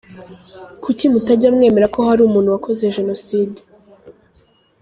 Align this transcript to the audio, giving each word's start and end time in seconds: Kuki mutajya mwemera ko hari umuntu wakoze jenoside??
Kuki 0.83 1.03
mutajya 1.13 1.49
mwemera 1.55 1.87
ko 1.93 1.99
hari 2.07 2.21
umuntu 2.23 2.53
wakoze 2.55 2.93
jenoside?? 2.97 3.57